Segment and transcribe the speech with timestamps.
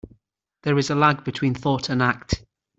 [0.63, 2.43] There is a lag between thought and act.